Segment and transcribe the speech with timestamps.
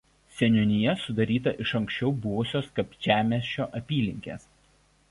[0.37, 4.53] Seniūnija sudaryta iš anksčiau buvusios Kapčiamiesčio apylinkės.